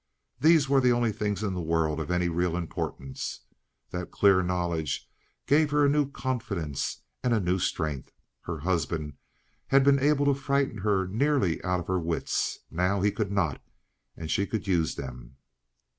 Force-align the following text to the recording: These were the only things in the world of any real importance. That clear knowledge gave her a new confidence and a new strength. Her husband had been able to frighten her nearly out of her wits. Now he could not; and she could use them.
These 0.39 0.67
were 0.67 0.81
the 0.81 0.91
only 0.91 1.11
things 1.11 1.43
in 1.43 1.53
the 1.53 1.61
world 1.61 1.99
of 1.99 2.09
any 2.09 2.27
real 2.27 2.57
importance. 2.57 3.41
That 3.91 4.09
clear 4.09 4.41
knowledge 4.41 5.07
gave 5.45 5.69
her 5.69 5.85
a 5.85 5.89
new 5.89 6.09
confidence 6.09 7.01
and 7.21 7.35
a 7.35 7.39
new 7.39 7.59
strength. 7.59 8.11
Her 8.45 8.61
husband 8.61 9.13
had 9.67 9.83
been 9.83 9.99
able 9.99 10.25
to 10.25 10.33
frighten 10.33 10.79
her 10.79 11.07
nearly 11.07 11.63
out 11.63 11.79
of 11.81 11.85
her 11.85 11.99
wits. 11.99 12.57
Now 12.71 13.01
he 13.01 13.11
could 13.11 13.31
not; 13.31 13.61
and 14.17 14.31
she 14.31 14.47
could 14.47 14.65
use 14.65 14.95
them. 14.95 15.37